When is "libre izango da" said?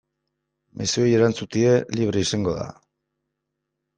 1.99-2.65